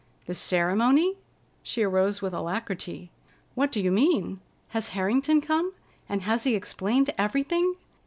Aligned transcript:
"The 0.25 0.33
ceremony?" 0.33 1.17
She 1.61 1.83
arose 1.83 2.23
with 2.23 2.33
alacrity. 2.33 3.11
"What 3.53 3.71
do 3.71 3.79
you 3.79 3.91
mean? 3.91 4.39
Has 4.69 4.89
Harrington 4.97 5.41
come, 5.41 5.73
and 6.09 6.23
has 6.23 6.43
he 6.43 6.55
explained 6.55 7.13
everything? 7.19 7.75